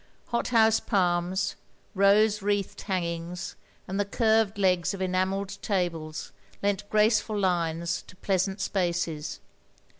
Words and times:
Hothouse 0.29 0.79
palms, 0.79 1.55
rose 1.93 2.41
wreathed 2.41 2.81
hangings, 2.81 3.55
and 3.87 3.99
the 3.99 4.03
curved 4.05 4.57
legs 4.57 4.95
of 4.95 4.99
enamelled 5.03 5.61
tables 5.61 6.31
lent 6.63 6.89
graceful 6.89 7.37
lines 7.37 8.01
to 8.07 8.15
pleasant 8.15 8.59
spaces. 8.61 9.41